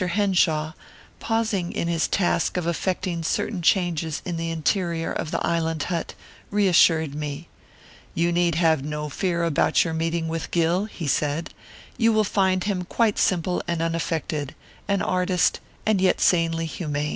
[0.07, 0.73] Henshaw,
[1.19, 6.15] pausing in his task of effecting certain changes in the interior of the island hut,
[6.49, 7.49] reassured me.
[8.15, 11.51] 'You need have no fear about your meeting with Gill,' he said.
[11.99, 14.55] 'You will find him quite simple and unaffected,
[14.87, 17.09] an artist, and yet sanely human.